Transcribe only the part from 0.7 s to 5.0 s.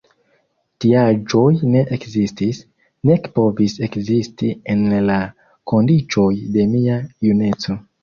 Tiaĵoj ne ekzistis, nek povis ekzisti en